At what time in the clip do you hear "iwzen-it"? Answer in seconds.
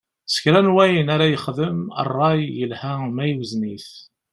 3.31-3.89